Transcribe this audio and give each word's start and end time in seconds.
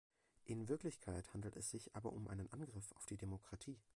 In 0.45 0.67
Wirklichkeit 0.67 1.31
handelt 1.31 1.55
es 1.55 1.69
sich 1.69 1.95
aber 1.95 2.11
um 2.13 2.27
einen 2.27 2.51
Angriff 2.51 2.91
auf 2.93 3.05
die 3.05 3.17
Demokratie. 3.17 3.79